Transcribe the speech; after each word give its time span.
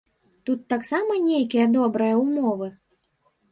Тут 0.49 0.63
таксама 0.73 1.19
нейкія 1.27 1.65
добрыя 1.77 2.19
ўмовы? 2.25 2.73